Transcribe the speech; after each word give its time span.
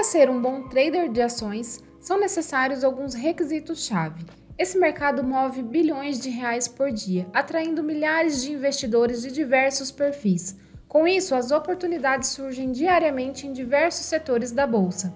Para 0.00 0.08
ser 0.08 0.30
um 0.30 0.40
bom 0.40 0.62
trader 0.62 1.12
de 1.12 1.20
ações, 1.20 1.78
são 2.00 2.18
necessários 2.18 2.82
alguns 2.82 3.12
requisitos-chave. 3.12 4.24
Esse 4.56 4.78
mercado 4.78 5.22
move 5.22 5.60
bilhões 5.60 6.18
de 6.18 6.30
reais 6.30 6.66
por 6.66 6.90
dia, 6.90 7.28
atraindo 7.34 7.82
milhares 7.82 8.42
de 8.42 8.50
investidores 8.50 9.20
de 9.20 9.30
diversos 9.30 9.90
perfis. 9.90 10.56
Com 10.88 11.06
isso, 11.06 11.34
as 11.34 11.50
oportunidades 11.50 12.30
surgem 12.30 12.72
diariamente 12.72 13.46
em 13.46 13.52
diversos 13.52 14.06
setores 14.06 14.52
da 14.52 14.66
bolsa. 14.66 15.14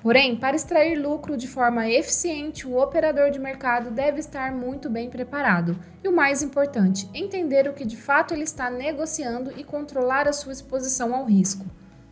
Porém, 0.00 0.36
para 0.36 0.54
extrair 0.54 0.94
lucro 0.94 1.36
de 1.36 1.48
forma 1.48 1.90
eficiente, 1.90 2.68
o 2.68 2.80
operador 2.80 3.32
de 3.32 3.40
mercado 3.40 3.90
deve 3.90 4.20
estar 4.20 4.52
muito 4.52 4.88
bem 4.88 5.10
preparado 5.10 5.76
e, 6.04 6.06
o 6.06 6.14
mais 6.14 6.40
importante, 6.40 7.10
entender 7.12 7.66
o 7.66 7.72
que 7.72 7.84
de 7.84 7.96
fato 7.96 8.32
ele 8.32 8.44
está 8.44 8.70
negociando 8.70 9.52
e 9.56 9.64
controlar 9.64 10.28
a 10.28 10.32
sua 10.32 10.52
exposição 10.52 11.12
ao 11.12 11.24
risco. 11.24 11.66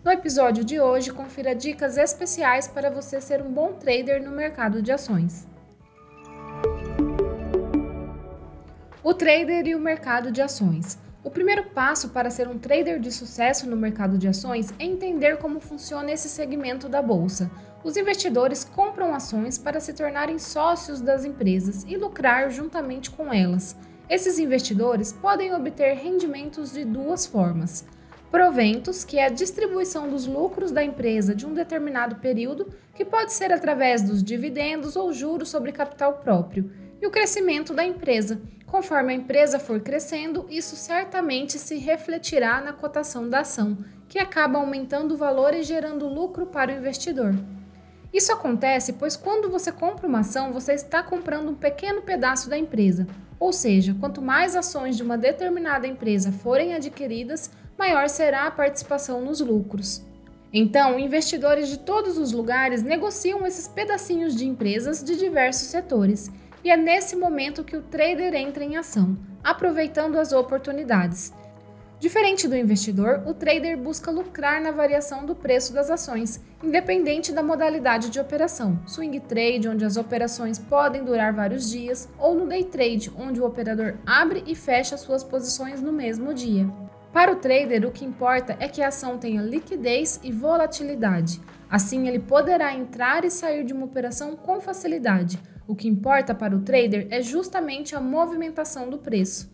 No 0.04 0.10
episódio 0.10 0.64
de 0.64 0.80
hoje, 0.80 1.12
confira 1.12 1.54
dicas 1.54 1.96
especiais 1.96 2.66
para 2.66 2.90
você 2.90 3.20
ser 3.20 3.40
um 3.40 3.52
bom 3.52 3.74
trader 3.74 4.20
no 4.20 4.32
mercado 4.32 4.82
de 4.82 4.90
ações. 4.90 5.46
O 9.00 9.14
trader 9.14 9.64
e 9.64 9.76
o 9.76 9.78
mercado 9.78 10.32
de 10.32 10.42
ações. 10.42 10.98
O 11.22 11.30
primeiro 11.30 11.70
passo 11.70 12.08
para 12.08 12.30
ser 12.30 12.48
um 12.48 12.58
trader 12.58 12.98
de 12.98 13.12
sucesso 13.12 13.70
no 13.70 13.76
mercado 13.76 14.18
de 14.18 14.26
ações 14.26 14.74
é 14.76 14.84
entender 14.84 15.36
como 15.36 15.60
funciona 15.60 16.10
esse 16.10 16.28
segmento 16.28 16.88
da 16.88 17.00
bolsa. 17.00 17.48
Os 17.84 17.96
investidores 17.96 18.64
compram 18.64 19.14
ações 19.14 19.56
para 19.56 19.78
se 19.78 19.92
tornarem 19.92 20.36
sócios 20.36 21.00
das 21.00 21.24
empresas 21.24 21.84
e 21.86 21.96
lucrar 21.96 22.50
juntamente 22.50 23.08
com 23.08 23.32
elas. 23.32 23.76
Esses 24.10 24.40
investidores 24.40 25.12
podem 25.12 25.54
obter 25.54 25.94
rendimentos 25.94 26.72
de 26.72 26.84
duas 26.84 27.24
formas: 27.24 27.86
proventos, 28.32 29.04
que 29.04 29.18
é 29.18 29.26
a 29.26 29.30
distribuição 29.30 30.08
dos 30.08 30.26
lucros 30.26 30.72
da 30.72 30.82
empresa 30.82 31.36
de 31.36 31.46
um 31.46 31.54
determinado 31.54 32.16
período, 32.16 32.74
que 32.94 33.04
pode 33.04 33.32
ser 33.32 33.52
através 33.52 34.02
dos 34.02 34.24
dividendos 34.24 34.96
ou 34.96 35.12
juros 35.12 35.50
sobre 35.50 35.70
capital 35.70 36.14
próprio, 36.14 36.72
e 37.00 37.06
o 37.06 37.10
crescimento 37.10 37.72
da 37.72 37.84
empresa, 37.84 38.40
Conforme 38.72 39.12
a 39.12 39.16
empresa 39.16 39.58
for 39.58 39.80
crescendo, 39.80 40.46
isso 40.48 40.76
certamente 40.76 41.58
se 41.58 41.76
refletirá 41.76 42.58
na 42.62 42.72
cotação 42.72 43.28
da 43.28 43.40
ação, 43.40 43.76
que 44.08 44.18
acaba 44.18 44.58
aumentando 44.58 45.12
o 45.12 45.16
valor 45.18 45.52
e 45.52 45.62
gerando 45.62 46.08
lucro 46.08 46.46
para 46.46 46.72
o 46.72 46.74
investidor. 46.74 47.34
Isso 48.14 48.32
acontece 48.32 48.94
pois 48.94 49.14
quando 49.14 49.50
você 49.50 49.70
compra 49.70 50.06
uma 50.06 50.20
ação, 50.20 50.54
você 50.54 50.72
está 50.72 51.02
comprando 51.02 51.50
um 51.50 51.54
pequeno 51.54 52.00
pedaço 52.00 52.48
da 52.48 52.56
empresa. 52.56 53.06
Ou 53.38 53.52
seja, 53.52 53.94
quanto 54.00 54.22
mais 54.22 54.56
ações 54.56 54.96
de 54.96 55.02
uma 55.02 55.18
determinada 55.18 55.86
empresa 55.86 56.32
forem 56.32 56.74
adquiridas, 56.74 57.50
maior 57.78 58.08
será 58.08 58.46
a 58.46 58.50
participação 58.50 59.20
nos 59.20 59.40
lucros. 59.40 60.02
Então, 60.52 60.98
investidores 60.98 61.68
de 61.68 61.78
todos 61.78 62.18
os 62.18 62.32
lugares 62.32 62.82
negociam 62.82 63.46
esses 63.46 63.66
pedacinhos 63.66 64.36
de 64.36 64.46
empresas 64.46 65.02
de 65.02 65.16
diversos 65.16 65.68
setores 65.68 66.30
e 66.62 66.70
é 66.70 66.76
nesse 66.76 67.16
momento 67.16 67.64
que 67.64 67.76
o 67.76 67.82
trader 67.82 68.34
entra 68.34 68.62
em 68.62 68.76
ação, 68.76 69.16
aproveitando 69.42 70.18
as 70.18 70.32
oportunidades. 70.32 71.32
Diferente 71.98 72.48
do 72.48 72.56
investidor, 72.56 73.22
o 73.26 73.32
trader 73.32 73.78
busca 73.78 74.10
lucrar 74.10 74.60
na 74.60 74.72
variação 74.72 75.24
do 75.24 75.36
preço 75.36 75.72
das 75.72 75.88
ações, 75.88 76.40
independente 76.60 77.32
da 77.32 77.44
modalidade 77.44 78.10
de 78.10 78.18
operação. 78.18 78.80
Swing 78.86 79.20
trade, 79.20 79.68
onde 79.68 79.84
as 79.84 79.96
operações 79.96 80.58
podem 80.58 81.04
durar 81.04 81.32
vários 81.32 81.70
dias, 81.70 82.08
ou 82.18 82.34
no 82.34 82.48
day 82.48 82.64
trade, 82.64 83.12
onde 83.16 83.40
o 83.40 83.46
operador 83.46 83.94
abre 84.04 84.42
e 84.48 84.54
fecha 84.56 84.96
suas 84.96 85.22
posições 85.22 85.80
no 85.80 85.92
mesmo 85.92 86.34
dia. 86.34 86.68
Para 87.12 87.32
o 87.32 87.36
trader, 87.36 87.86
o 87.86 87.92
que 87.92 88.04
importa 88.04 88.56
é 88.58 88.68
que 88.68 88.82
a 88.82 88.88
ação 88.88 89.18
tenha 89.18 89.42
liquidez 89.42 90.18
e 90.22 90.32
volatilidade. 90.32 91.40
Assim, 91.68 92.08
ele 92.08 92.18
poderá 92.18 92.74
entrar 92.74 93.24
e 93.24 93.30
sair 93.30 93.64
de 93.64 93.72
uma 93.72 93.84
operação 93.84 94.34
com 94.34 94.60
facilidade, 94.60 95.38
o 95.66 95.76
que 95.76 95.88
importa 95.88 96.34
para 96.34 96.56
o 96.56 96.60
trader 96.60 97.06
é 97.10 97.22
justamente 97.22 97.94
a 97.94 98.00
movimentação 98.00 98.90
do 98.90 98.98
preço. 98.98 99.50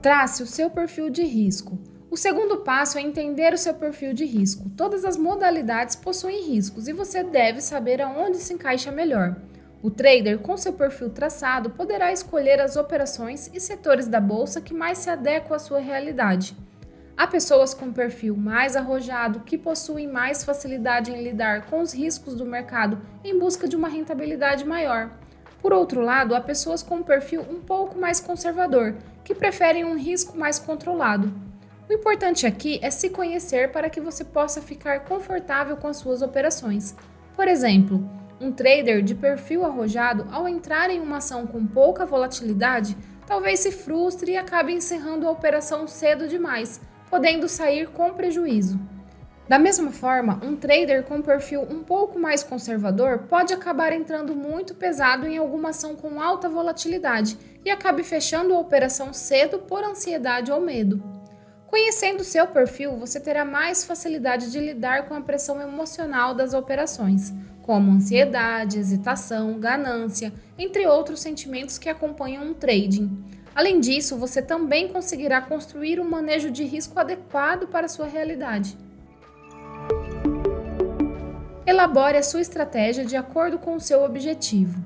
Trace 0.00 0.42
o 0.42 0.46
seu 0.46 0.70
perfil 0.70 1.10
de 1.10 1.22
risco. 1.22 1.78
O 2.10 2.16
segundo 2.16 2.58
passo 2.58 2.98
é 2.98 3.00
entender 3.00 3.52
o 3.54 3.58
seu 3.58 3.74
perfil 3.74 4.12
de 4.12 4.24
risco. 4.24 4.68
Todas 4.70 5.04
as 5.04 5.16
modalidades 5.16 5.94
possuem 5.94 6.42
riscos 6.42 6.88
e 6.88 6.92
você 6.92 7.22
deve 7.22 7.60
saber 7.60 8.02
aonde 8.02 8.38
se 8.38 8.52
encaixa 8.52 8.90
melhor. 8.90 9.36
O 9.82 9.90
trader, 9.90 10.38
com 10.38 10.56
seu 10.56 10.72
perfil 10.72 11.10
traçado, 11.10 11.70
poderá 11.70 12.12
escolher 12.12 12.60
as 12.60 12.76
operações 12.76 13.50
e 13.52 13.58
setores 13.58 14.06
da 14.06 14.20
bolsa 14.20 14.60
que 14.60 14.72
mais 14.72 14.98
se 14.98 15.10
adequam 15.10 15.56
à 15.56 15.58
sua 15.58 15.80
realidade. 15.80 16.56
Há 17.16 17.26
pessoas 17.26 17.74
com 17.74 17.92
perfil 17.92 18.36
mais 18.36 18.76
arrojado 18.76 19.40
que 19.40 19.58
possuem 19.58 20.06
mais 20.06 20.44
facilidade 20.44 21.10
em 21.10 21.20
lidar 21.20 21.66
com 21.66 21.80
os 21.80 21.92
riscos 21.92 22.36
do 22.36 22.46
mercado 22.46 23.00
em 23.24 23.36
busca 23.36 23.66
de 23.66 23.74
uma 23.74 23.88
rentabilidade 23.88 24.64
maior. 24.64 25.10
Por 25.60 25.72
outro 25.72 26.00
lado, 26.00 26.34
há 26.34 26.40
pessoas 26.40 26.80
com 26.80 26.96
um 26.96 27.02
perfil 27.02 27.44
um 27.50 27.60
pouco 27.60 27.98
mais 27.98 28.20
conservador, 28.20 28.94
que 29.24 29.34
preferem 29.34 29.84
um 29.84 29.98
risco 29.98 30.38
mais 30.38 30.60
controlado. 30.60 31.32
O 31.90 31.92
importante 31.92 32.46
aqui 32.46 32.78
é 32.82 32.90
se 32.90 33.10
conhecer 33.10 33.72
para 33.72 33.90
que 33.90 34.00
você 34.00 34.24
possa 34.24 34.62
ficar 34.62 35.00
confortável 35.00 35.76
com 35.76 35.88
as 35.88 35.96
suas 35.96 36.22
operações. 36.22 36.94
Por 37.34 37.48
exemplo, 37.48 38.08
um 38.42 38.52
trader 38.52 39.02
de 39.02 39.14
perfil 39.14 39.64
arrojado, 39.64 40.26
ao 40.30 40.48
entrar 40.48 40.90
em 40.90 41.00
uma 41.00 41.18
ação 41.18 41.46
com 41.46 41.66
pouca 41.66 42.04
volatilidade, 42.04 42.96
talvez 43.26 43.60
se 43.60 43.72
frustre 43.72 44.32
e 44.32 44.36
acabe 44.36 44.74
encerrando 44.74 45.26
a 45.26 45.30
operação 45.30 45.86
cedo 45.86 46.28
demais 46.28 46.80
podendo 47.12 47.46
sair 47.46 47.88
com 47.88 48.14
prejuízo. 48.14 48.80
Da 49.46 49.58
mesma 49.58 49.92
forma, 49.92 50.40
um 50.42 50.56
trader 50.56 51.02
com 51.02 51.20
perfil 51.20 51.60
um 51.60 51.84
pouco 51.84 52.18
mais 52.18 52.42
conservador 52.42 53.24
pode 53.28 53.52
acabar 53.52 53.92
entrando 53.92 54.34
muito 54.34 54.74
pesado 54.74 55.26
em 55.26 55.36
alguma 55.36 55.68
ação 55.68 55.94
com 55.94 56.22
alta 56.22 56.48
volatilidade 56.48 57.36
e 57.62 57.70
acabe 57.70 58.02
fechando 58.02 58.54
a 58.54 58.58
operação 58.58 59.12
cedo 59.12 59.58
por 59.58 59.84
ansiedade 59.84 60.50
ou 60.50 60.58
medo. 60.58 61.02
Conhecendo 61.66 62.24
seu 62.24 62.46
perfil, 62.46 62.96
você 62.96 63.20
terá 63.20 63.44
mais 63.44 63.84
facilidade 63.84 64.50
de 64.50 64.58
lidar 64.58 65.06
com 65.06 65.12
a 65.12 65.20
pressão 65.20 65.60
emocional 65.60 66.34
das 66.34 66.54
operações, 66.54 67.30
como 67.72 67.90
ansiedade, 67.90 68.78
hesitação, 68.78 69.58
ganância, 69.58 70.30
entre 70.58 70.86
outros 70.86 71.20
sentimentos 71.20 71.78
que 71.78 71.88
acompanham 71.88 72.44
um 72.44 72.52
trading. 72.52 73.24
Além 73.54 73.80
disso, 73.80 74.18
você 74.18 74.42
também 74.42 74.88
conseguirá 74.88 75.40
construir 75.40 75.98
um 75.98 76.04
manejo 76.04 76.50
de 76.50 76.64
risco 76.64 77.00
adequado 77.00 77.68
para 77.68 77.88
sua 77.88 78.04
realidade. 78.06 78.76
Elabore 81.64 82.18
a 82.18 82.22
sua 82.22 82.42
estratégia 82.42 83.06
de 83.06 83.16
acordo 83.16 83.58
com 83.58 83.76
o 83.76 83.80
seu 83.80 84.04
objetivo. 84.04 84.78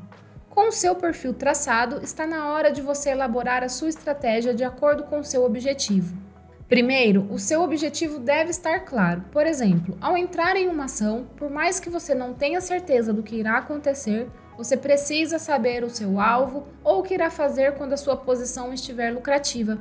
Com 0.49 0.69
o 0.69 0.73
seu 0.73 0.95
perfil 0.95 1.35
traçado, 1.35 2.05
está 2.05 2.25
na 2.25 2.53
hora 2.53 2.71
de 2.71 2.81
você 2.81 3.11
elaborar 3.11 3.65
a 3.65 3.69
sua 3.69 3.89
estratégia 3.89 4.55
de 4.55 4.63
acordo 4.63 5.03
com 5.03 5.19
o 5.19 5.25
seu 5.25 5.45
objetivo. 5.45 6.26
Primeiro, 6.69 7.29
o 7.31 7.39
seu 7.39 7.63
objetivo 7.63 8.19
deve 8.19 8.51
estar 8.51 8.81
claro. 8.81 9.25
Por 9.31 9.47
exemplo, 9.47 9.97
ao 10.01 10.17
entrar 10.17 10.57
em 10.57 10.67
uma 10.67 10.87
ação, 10.87 11.25
por 11.37 11.49
mais 11.49 11.79
que 11.79 11.89
você 11.89 12.13
não 12.13 12.35
tenha 12.35 12.61
certeza 12.61 13.13
do 13.13 13.23
que 13.23 13.37
irá 13.37 13.59
acontecer, 13.59 14.29
você 14.59 14.77
precisa 14.77 15.39
saber 15.39 15.85
o 15.85 15.91
seu 15.91 16.19
alvo 16.19 16.67
ou 16.83 17.01
o 17.01 17.03
que 17.05 17.15
irá 17.15 17.31
fazer 17.31 17.75
quando 17.75 17.93
a 17.93 17.97
sua 17.97 18.17
posição 18.17 18.73
estiver 18.73 19.13
lucrativa. 19.13 19.79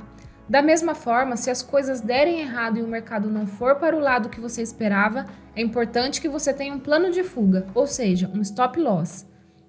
Da 0.48 0.62
mesma 0.62 0.94
forma, 0.94 1.36
se 1.36 1.50
as 1.50 1.60
coisas 1.60 2.00
derem 2.00 2.38
errado 2.38 2.78
e 2.78 2.82
o 2.82 2.86
mercado 2.86 3.28
não 3.28 3.48
for 3.48 3.74
para 3.76 3.96
o 3.96 4.00
lado 4.00 4.28
que 4.28 4.40
você 4.40 4.62
esperava, 4.62 5.26
é 5.56 5.62
importante 5.62 6.20
que 6.20 6.28
você 6.28 6.54
tenha 6.54 6.72
um 6.72 6.78
plano 6.78 7.10
de 7.10 7.24
fuga, 7.24 7.66
ou 7.74 7.88
seja, 7.88 8.30
um 8.32 8.40
stop 8.42 8.78
loss. 8.78 9.26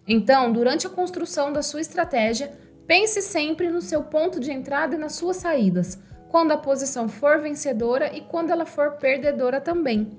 Então, 0.08 0.52
durante 0.52 0.86
a 0.86 0.90
construção 0.90 1.52
da 1.52 1.64
sua 1.64 1.82
estratégia, 1.82 2.52
pense 2.86 3.24
sempre 3.24 3.70
no 3.70 3.82
seu 3.82 4.04
ponto 4.04 4.40
de 4.40 4.52
entrada 4.52 4.96
e 4.96 5.00
nas 5.00 5.16
suas 5.16 5.38
saídas, 5.38 6.00
quando 6.30 6.52
a 6.52 6.58
posição 6.58 7.08
for 7.08 7.40
vencedora 7.40 8.16
e 8.16 8.22
quando 8.22 8.52
ela 8.52 8.66
for 8.66 8.94
perdedora 8.94 9.62
também. 9.62 10.18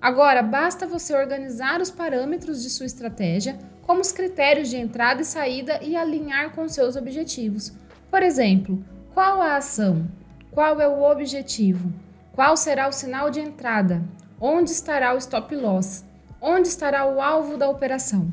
Agora, 0.00 0.42
basta 0.42 0.86
você 0.86 1.14
organizar 1.14 1.80
os 1.80 1.90
parâmetros 1.90 2.62
de 2.62 2.70
sua 2.70 2.86
estratégia, 2.86 3.58
como 3.82 4.00
os 4.00 4.12
critérios 4.12 4.68
de 4.68 4.76
entrada 4.76 5.22
e 5.22 5.24
saída 5.24 5.80
e 5.82 5.96
alinhar 5.96 6.50
com 6.54 6.68
seus 6.68 6.94
objetivos. 6.94 7.72
Por 8.10 8.22
exemplo, 8.22 8.82
qual 9.12 9.42
a 9.42 9.56
ação? 9.56 10.06
Qual 10.52 10.80
é 10.80 10.86
o 10.86 11.02
objetivo? 11.02 11.92
Qual 12.32 12.56
será 12.56 12.86
o 12.88 12.92
sinal 12.92 13.30
de 13.30 13.40
entrada? 13.40 14.02
Onde 14.40 14.70
estará 14.70 15.14
o 15.14 15.18
stop 15.18 15.54
loss? 15.56 16.04
Onde 16.40 16.68
estará 16.68 17.04
o 17.04 17.20
alvo 17.20 17.56
da 17.56 17.68
operação? 17.68 18.32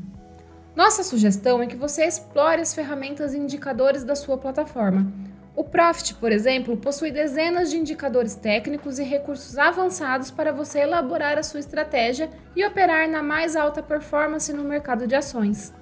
Nossa 0.76 1.02
sugestão 1.02 1.60
é 1.62 1.66
que 1.66 1.74
você 1.74 2.04
explore 2.04 2.60
as 2.60 2.74
ferramentas 2.74 3.34
e 3.34 3.38
indicadores 3.38 4.04
da 4.04 4.14
sua 4.14 4.38
plataforma. 4.38 5.10
O 5.56 5.64
Profit, 5.64 6.14
por 6.16 6.30
exemplo, 6.30 6.76
possui 6.76 7.10
dezenas 7.10 7.70
de 7.70 7.78
indicadores 7.78 8.34
técnicos 8.34 8.98
e 8.98 9.02
recursos 9.02 9.56
avançados 9.56 10.30
para 10.30 10.52
você 10.52 10.80
elaborar 10.80 11.38
a 11.38 11.42
sua 11.42 11.60
estratégia 11.60 12.28
e 12.54 12.62
operar 12.62 13.08
na 13.08 13.22
mais 13.22 13.56
alta 13.56 13.82
performance 13.82 14.52
no 14.52 14.62
mercado 14.62 15.06
de 15.06 15.14
ações. 15.14 15.72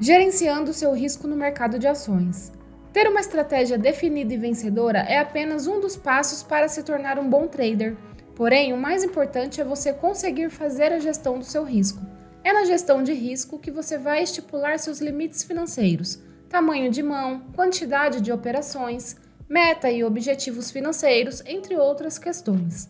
Gerenciando 0.00 0.72
seu 0.72 0.92
risco 0.92 1.28
no 1.28 1.36
mercado 1.36 1.78
de 1.78 1.86
ações. 1.86 2.52
Ter 2.92 3.08
uma 3.08 3.20
estratégia 3.20 3.78
definida 3.78 4.34
e 4.34 4.36
vencedora 4.36 4.98
é 4.98 5.18
apenas 5.18 5.68
um 5.68 5.78
dos 5.80 5.96
passos 5.96 6.42
para 6.42 6.66
se 6.66 6.82
tornar 6.82 7.16
um 7.16 7.30
bom 7.30 7.46
trader. 7.46 7.96
Porém, 8.34 8.72
o 8.72 8.76
mais 8.76 9.04
importante 9.04 9.60
é 9.60 9.64
você 9.64 9.92
conseguir 9.92 10.50
fazer 10.50 10.92
a 10.92 10.98
gestão 10.98 11.38
do 11.38 11.44
seu 11.44 11.62
risco. 11.62 12.00
É 12.42 12.52
na 12.52 12.64
gestão 12.64 13.04
de 13.04 13.12
risco 13.12 13.58
que 13.58 13.70
você 13.70 13.96
vai 13.96 14.22
estipular 14.22 14.78
seus 14.78 15.00
limites 15.00 15.44
financeiros, 15.44 16.22
tamanho 16.48 16.90
de 16.90 17.02
mão, 17.02 17.40
quantidade 17.54 18.20
de 18.20 18.32
operações, 18.32 19.16
meta 19.48 19.90
e 19.90 20.04
objetivos 20.04 20.70
financeiros, 20.70 21.42
entre 21.46 21.76
outras 21.76 22.18
questões. 22.18 22.88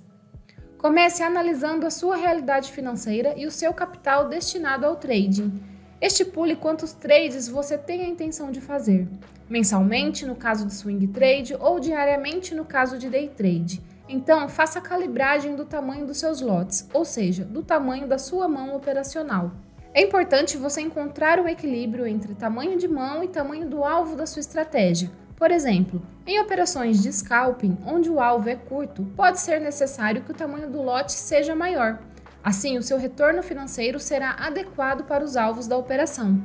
Comece 0.79 1.23
analisando 1.23 1.87
a 1.87 1.91
sua 1.91 2.17
realidade 2.17 2.73
financeira 2.73 3.35
e 3.37 3.47
o 3.47 3.51
seu 3.51 3.73
capital 3.73 4.29
destinado 4.29 4.87
ao 4.87 4.97
trading. 4.97 5.53
Estipule 6.01 6.57
quantos 6.57 6.93
trades 6.93 7.49
você 7.49 7.77
tem 7.79 8.03
a 8.03 8.09
intenção 8.09 8.51
de 8.51 8.61
fazer 8.61 9.09
mensalmente 9.49 10.27
no 10.27 10.35
caso 10.35 10.67
de 10.67 10.75
swing 10.75 11.07
trade 11.09 11.57
ou 11.59 11.79
diariamente 11.79 12.55
no 12.55 12.65
caso 12.65 12.99
de 12.99 13.09
day 13.09 13.29
trade. 13.29 13.83
Então, 14.09 14.49
faça 14.49 14.79
a 14.79 14.83
calibragem 14.83 15.57
do 15.57 15.65
tamanho 15.65 16.07
dos 16.07 16.19
seus 16.19 16.41
lotes, 16.41 16.89
ou 16.93 17.05
seja, 17.05 17.45
do 17.45 17.63
tamanho 17.63 18.07
da 18.07 18.19
sua 18.19 18.49
mão 18.49 18.75
operacional. 18.77 19.51
É 19.97 20.03
importante 20.03 20.59
você 20.59 20.83
encontrar 20.83 21.41
o 21.41 21.49
equilíbrio 21.49 22.07
entre 22.07 22.35
tamanho 22.35 22.77
de 22.77 22.87
mão 22.87 23.25
e 23.25 23.29
tamanho 23.29 23.67
do 23.67 23.83
alvo 23.83 24.15
da 24.15 24.27
sua 24.27 24.41
estratégia. 24.41 25.11
Por 25.35 25.51
exemplo, 25.51 26.03
em 26.27 26.39
operações 26.39 27.03
de 27.03 27.11
scalping, 27.11 27.79
onde 27.87 28.11
o 28.11 28.21
alvo 28.21 28.47
é 28.51 28.57
curto, 28.57 29.05
pode 29.17 29.41
ser 29.41 29.59
necessário 29.59 30.21
que 30.21 30.33
o 30.33 30.35
tamanho 30.35 30.69
do 30.69 30.83
lote 30.83 31.13
seja 31.13 31.57
maior. 31.57 31.99
Assim, 32.45 32.77
o 32.77 32.83
seu 32.83 32.99
retorno 32.99 33.43
financeiro 33.43 33.99
será 33.99 34.37
adequado 34.39 35.05
para 35.05 35.25
os 35.25 35.35
alvos 35.35 35.67
da 35.67 35.79
operação. 35.79 36.45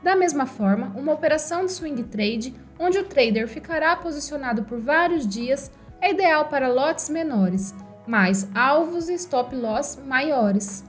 Da 0.00 0.14
mesma 0.14 0.46
forma, 0.46 0.92
uma 0.94 1.12
operação 1.12 1.66
de 1.66 1.72
swing 1.72 2.04
trade, 2.04 2.54
onde 2.78 2.98
o 2.98 3.04
trader 3.04 3.48
ficará 3.48 3.96
posicionado 3.96 4.62
por 4.62 4.78
vários 4.78 5.26
dias, 5.26 5.72
é 6.00 6.12
ideal 6.12 6.44
para 6.44 6.72
lotes 6.72 7.10
menores, 7.10 7.74
mas 8.06 8.48
alvos 8.54 9.08
e 9.08 9.14
stop 9.14 9.56
loss 9.56 9.98
maiores. 10.06 10.84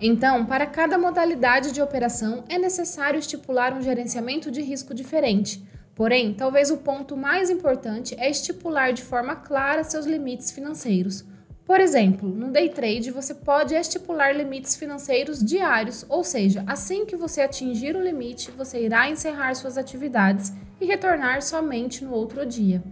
Então, 0.00 0.44
para 0.44 0.66
cada 0.66 0.98
modalidade 0.98 1.72
de 1.72 1.80
operação, 1.80 2.44
é 2.48 2.58
necessário 2.58 3.18
estipular 3.18 3.72
um 3.72 3.82
gerenciamento 3.82 4.50
de 4.50 4.60
risco 4.60 4.92
diferente. 4.92 5.64
Porém, 5.94 6.34
talvez 6.34 6.70
o 6.70 6.78
ponto 6.78 7.16
mais 7.16 7.50
importante 7.50 8.14
é 8.18 8.28
estipular 8.28 8.92
de 8.92 9.02
forma 9.02 9.36
clara 9.36 9.84
seus 9.84 10.06
limites 10.06 10.50
financeiros 10.50 11.24
por 11.66 11.80
exemplo, 11.80 12.28
no 12.28 12.50
day 12.50 12.68
trade 12.68 13.10
você 13.10 13.34
pode 13.34 13.74
estipular 13.74 14.36
limites 14.36 14.76
financeiros 14.76 15.42
diários, 15.42 16.04
ou 16.10 16.22
seja, 16.22 16.62
assim 16.66 17.06
que 17.06 17.16
você 17.16 17.40
atingir 17.40 17.96
o 17.96 18.02
limite, 18.02 18.50
você 18.50 18.84
irá 18.84 19.08
encerrar 19.08 19.54
suas 19.54 19.78
atividades 19.78 20.52
e 20.78 20.84
retornar 20.84 21.40
somente 21.40 22.04
no 22.04 22.12
outro 22.12 22.44
dia. 22.44 22.82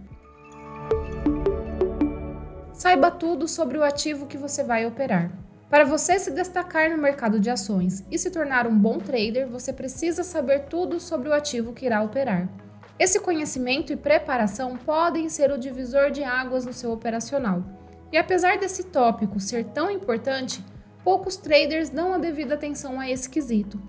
Saiba 2.73 3.11
tudo 3.11 3.47
sobre 3.47 3.77
o 3.77 3.83
ativo 3.83 4.25
que 4.25 4.37
você 4.37 4.63
vai 4.63 4.87
operar. 4.87 5.31
Para 5.69 5.85
você 5.85 6.19
se 6.19 6.29
destacar 6.31 6.89
no 6.89 6.97
mercado 6.97 7.39
de 7.39 7.49
ações 7.49 8.03
e 8.11 8.17
se 8.17 8.29
tornar 8.29 8.67
um 8.67 8.77
bom 8.77 8.99
trader, 8.99 9.47
você 9.47 9.73
precisa 9.73 10.23
saber 10.23 10.65
tudo 10.65 10.99
sobre 10.99 11.29
o 11.29 11.33
ativo 11.33 11.73
que 11.73 11.85
irá 11.85 12.01
operar. 12.01 12.47
Esse 12.99 13.19
conhecimento 13.19 13.91
e 13.91 13.95
preparação 13.95 14.77
podem 14.77 15.27
ser 15.29 15.51
o 15.51 15.57
divisor 15.57 16.11
de 16.11 16.23
águas 16.23 16.65
no 16.65 16.73
seu 16.73 16.91
operacional. 16.91 17.63
E 18.11 18.17
apesar 18.17 18.59
desse 18.59 18.83
tópico 18.83 19.39
ser 19.39 19.65
tão 19.65 19.89
importante, 19.89 20.63
poucos 21.03 21.35
traders 21.35 21.89
dão 21.89 22.13
a 22.13 22.19
devida 22.19 22.53
atenção 22.53 22.99
a 22.99 23.09
esse 23.09 23.27
quesito. 23.27 23.81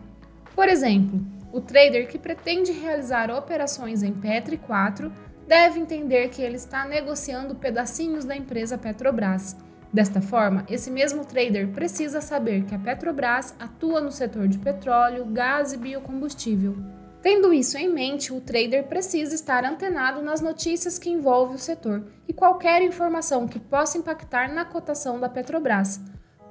Por 0.55 0.69
exemplo, 0.69 1.21
o 1.53 1.61
trader 1.61 2.09
que 2.09 2.19
pretende 2.19 2.73
realizar 2.73 3.31
operações 3.31 4.03
em 4.03 4.13
Petri 4.13 4.57
4 4.57 5.13
deve 5.47 5.79
entender 5.79 6.29
que 6.31 6.41
ele 6.41 6.57
está 6.57 6.87
negociando 6.87 7.55
pedacinhos 7.55 8.25
da 8.25 8.35
empresa 8.35 8.79
Petrobras. 8.79 9.57
Desta 9.95 10.21
forma, 10.21 10.67
esse 10.69 10.91
mesmo 10.91 11.25
trader 11.25 11.69
precisa 11.69 12.21
saber 12.21 12.65
que 12.65 12.75
a 12.75 12.79
Petrobras 12.81 13.55
atua 13.61 14.01
no 14.01 14.11
setor 14.11 14.49
de 14.49 14.59
petróleo, 14.59 15.25
gás 15.27 15.73
e 15.73 15.77
biocombustível. 15.77 16.77
Tendo 17.23 17.55
isso 17.55 17.79
em 17.79 17.89
mente, 17.89 18.33
o 18.33 18.41
trader 18.41 18.89
precisa 18.89 19.37
estar 19.37 19.65
antenado 19.65 20.21
nas 20.21 20.41
notícias 20.41 20.99
que 20.99 21.09
envolvem 21.09 21.55
o 21.55 21.61
setor 21.61 22.05
e 22.27 22.33
qualquer 22.33 22.83
informação 22.83 23.47
que 23.47 23.61
possa 23.61 23.97
impactar 23.97 24.53
na 24.53 24.65
cotação 24.65 25.21
da 25.21 25.29
Petrobras. 25.29 26.01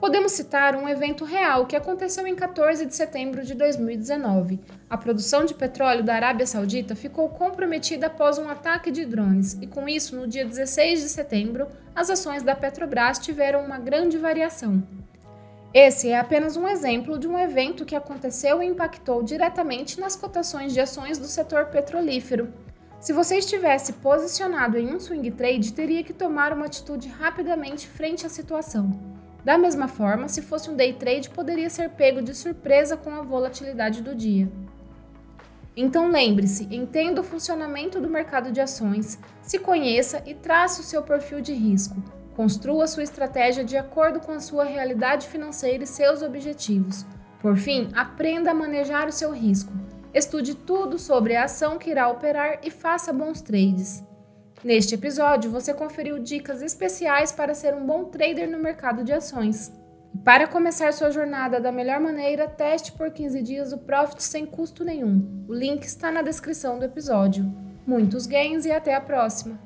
Podemos 0.03 0.33
citar 0.33 0.75
um 0.75 0.89
evento 0.89 1.23
real 1.23 1.65
que 1.65 1.77
aconteceu 1.77 2.27
em 2.27 2.35
14 2.35 2.85
de 2.85 2.93
setembro 2.93 3.41
de 3.41 3.55
2019. 3.55 4.59
A 4.89 4.97
produção 4.97 5.45
de 5.45 5.53
petróleo 5.53 6.03
da 6.03 6.13
Arábia 6.13 6.45
Saudita 6.45 6.93
ficou 6.93 7.29
comprometida 7.29 8.07
após 8.07 8.37
um 8.37 8.49
ataque 8.49 8.91
de 8.91 9.05
drones, 9.05 9.57
e 9.61 9.65
com 9.65 9.87
isso, 9.87 10.17
no 10.17 10.27
dia 10.27 10.43
16 10.43 10.99
de 10.99 11.07
setembro, 11.07 11.69
as 11.95 12.09
ações 12.09 12.43
da 12.43 12.53
Petrobras 12.53 13.17
tiveram 13.17 13.63
uma 13.63 13.79
grande 13.79 14.17
variação. 14.17 14.83
Esse 15.73 16.09
é 16.09 16.19
apenas 16.19 16.57
um 16.57 16.67
exemplo 16.67 17.17
de 17.17 17.25
um 17.25 17.39
evento 17.39 17.85
que 17.85 17.95
aconteceu 17.95 18.61
e 18.61 18.65
impactou 18.65 19.23
diretamente 19.23 20.01
nas 20.01 20.17
cotações 20.17 20.73
de 20.73 20.81
ações 20.81 21.17
do 21.17 21.27
setor 21.27 21.67
petrolífero. 21.67 22.53
Se 22.99 23.13
você 23.13 23.37
estivesse 23.37 23.93
posicionado 23.93 24.77
em 24.77 24.93
um 24.93 24.99
swing 24.99 25.31
trade, 25.31 25.71
teria 25.71 26.03
que 26.03 26.11
tomar 26.11 26.51
uma 26.51 26.65
atitude 26.65 27.07
rapidamente 27.07 27.87
frente 27.87 28.25
à 28.25 28.29
situação. 28.29 29.12
Da 29.43 29.57
mesma 29.57 29.87
forma, 29.87 30.29
se 30.29 30.41
fosse 30.41 30.69
um 30.69 30.75
day 30.75 30.93
trade, 30.93 31.29
poderia 31.29 31.69
ser 31.69 31.89
pego 31.89 32.21
de 32.21 32.33
surpresa 32.33 32.95
com 32.95 33.09
a 33.09 33.21
volatilidade 33.21 34.01
do 34.01 34.15
dia. 34.15 34.49
Então 35.75 36.09
lembre-se, 36.09 36.67
entenda 36.73 37.21
o 37.21 37.23
funcionamento 37.23 37.99
do 37.99 38.09
mercado 38.09 38.51
de 38.51 38.61
ações, 38.61 39.19
se 39.41 39.57
conheça 39.59 40.21
e 40.25 40.33
trace 40.33 40.81
o 40.81 40.83
seu 40.83 41.01
perfil 41.01 41.41
de 41.41 41.51
risco. 41.51 41.95
Construa 42.35 42.87
sua 42.87 43.03
estratégia 43.03 43.63
de 43.63 43.75
acordo 43.75 44.19
com 44.19 44.31
a 44.31 44.39
sua 44.39 44.63
realidade 44.63 45.27
financeira 45.27 45.83
e 45.83 45.87
seus 45.87 46.21
objetivos. 46.21 47.05
Por 47.41 47.57
fim, 47.57 47.89
aprenda 47.93 48.51
a 48.51 48.55
manejar 48.55 49.07
o 49.07 49.11
seu 49.11 49.31
risco. 49.31 49.73
Estude 50.13 50.55
tudo 50.55 50.97
sobre 50.97 51.35
a 51.35 51.45
ação 51.45 51.77
que 51.77 51.89
irá 51.89 52.07
operar 52.07 52.59
e 52.63 52.71
faça 52.71 53.11
bons 53.11 53.41
trades. 53.41 54.03
Neste 54.63 54.95
episódio, 54.95 55.51
você 55.51 55.73
conferiu 55.73 56.17
dicas 56.17 56.61
especiais 56.61 57.33
para 57.33 57.53
ser 57.53 57.73
um 57.73 57.85
bom 57.85 58.05
trader 58.05 58.49
no 58.49 58.57
mercado 58.57 59.03
de 59.03 59.11
ações. 59.11 59.73
Para 60.23 60.47
começar 60.47 60.93
sua 60.93 61.11
jornada 61.11 61.59
da 61.59 61.69
melhor 61.69 61.99
maneira, 61.99 62.47
teste 62.47 62.93
por 62.93 63.11
15 63.11 63.41
dias 63.41 63.73
o 63.73 63.79
Profit 63.79 64.23
sem 64.23 64.45
custo 64.45 64.85
nenhum. 64.85 65.45
O 65.49 65.53
link 65.53 65.83
está 65.83 66.09
na 66.09 66.21
descrição 66.21 66.79
do 66.79 66.85
episódio. 66.85 67.45
Muitos 67.85 68.25
ganhos 68.25 68.65
e 68.65 68.71
até 68.71 68.95
a 68.95 69.01
próxima! 69.01 69.62